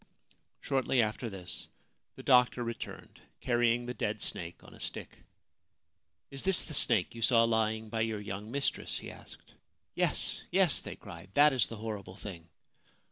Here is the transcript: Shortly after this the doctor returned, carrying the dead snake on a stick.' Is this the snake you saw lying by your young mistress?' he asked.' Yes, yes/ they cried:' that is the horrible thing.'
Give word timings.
Shortly 0.61 0.99
after 1.03 1.29
this 1.29 1.67
the 2.15 2.23
doctor 2.23 2.63
returned, 2.63 3.21
carrying 3.39 3.85
the 3.85 3.93
dead 3.93 4.19
snake 4.19 4.63
on 4.63 4.73
a 4.73 4.79
stick.' 4.79 5.15
Is 6.31 6.41
this 6.41 6.63
the 6.63 6.73
snake 6.73 7.13
you 7.13 7.21
saw 7.21 7.43
lying 7.43 7.89
by 7.89 8.01
your 8.01 8.19
young 8.19 8.49
mistress?' 8.49 8.97
he 8.97 9.11
asked.' 9.11 9.53
Yes, 9.93 10.41
yes/ 10.49 10.81
they 10.81 10.95
cried:' 10.95 11.29
that 11.35 11.53
is 11.53 11.67
the 11.67 11.77
horrible 11.77 12.15
thing.' 12.15 12.49